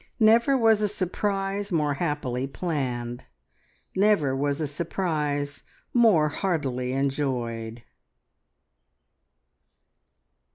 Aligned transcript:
Never 0.19 0.57
was 0.57 0.81
a 0.81 0.87
surprise 0.87 1.71
more 1.71 1.93
happily 1.93 2.47
planned; 2.47 3.25
never 3.95 4.35
was 4.35 4.59
a 4.59 4.65
surprise 4.65 5.61
more 5.93 6.27
heartily 6.29 6.91
enjoyed. 6.91 7.83